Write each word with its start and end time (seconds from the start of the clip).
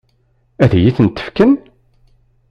Ad 0.63 0.71
iyi-ten-fken? 0.77 1.51